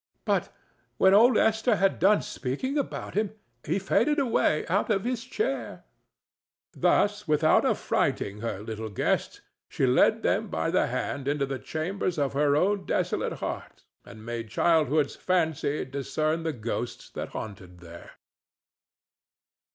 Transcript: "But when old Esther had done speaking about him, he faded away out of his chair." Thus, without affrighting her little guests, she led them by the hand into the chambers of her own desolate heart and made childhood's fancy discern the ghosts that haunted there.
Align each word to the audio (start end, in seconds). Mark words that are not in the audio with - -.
"But 0.25 0.49
when 0.97 1.13
old 1.13 1.37
Esther 1.37 1.75
had 1.75 1.99
done 1.99 2.23
speaking 2.23 2.75
about 2.75 3.13
him, 3.13 3.35
he 3.63 3.77
faded 3.77 4.17
away 4.17 4.65
out 4.65 4.89
of 4.89 5.03
his 5.03 5.23
chair." 5.23 5.83
Thus, 6.73 7.27
without 7.27 7.65
affrighting 7.67 8.39
her 8.41 8.61
little 8.61 8.89
guests, 8.89 9.41
she 9.69 9.85
led 9.85 10.23
them 10.23 10.47
by 10.47 10.71
the 10.71 10.87
hand 10.87 11.27
into 11.27 11.45
the 11.45 11.59
chambers 11.59 12.17
of 12.17 12.33
her 12.33 12.55
own 12.55 12.87
desolate 12.87 13.33
heart 13.33 13.83
and 14.03 14.25
made 14.25 14.49
childhood's 14.49 15.15
fancy 15.15 15.85
discern 15.85 16.41
the 16.41 16.51
ghosts 16.53 17.07
that 17.11 17.29
haunted 17.29 17.77
there. 17.77 18.13